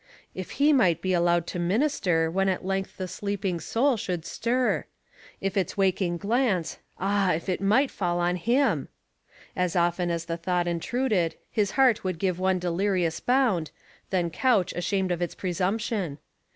If 0.33 0.53
he 0.53 0.73
might 0.73 0.97
but 0.97 1.01
be 1.03 1.13
allowed 1.13 1.45
to 1.45 1.59
minister 1.59 2.31
when 2.31 2.49
at 2.49 2.65
length 2.65 2.97
the 2.97 3.07
sleeping 3.07 3.59
soul 3.59 3.97
should 3.97 4.25
stir! 4.25 4.85
If 5.39 5.55
its 5.55 5.77
waking 5.77 6.17
glance 6.17 6.79
ah! 6.99 7.33
if 7.33 7.47
it 7.47 7.61
might 7.61 7.91
fall 7.91 8.19
on 8.19 8.37
him! 8.37 8.87
As 9.55 9.75
often 9.75 10.09
as 10.09 10.25
the 10.25 10.37
thought 10.37 10.67
intruded, 10.67 11.35
his 11.51 11.73
heart 11.77 12.03
would 12.03 12.17
give 12.17 12.39
one 12.39 12.57
delirious 12.57 13.19
bound, 13.19 13.69
then 14.09 14.31
couch 14.31 14.73
ashamed 14.73 15.11
of 15.11 15.21
its 15.21 15.35
presumption. 15.35 16.17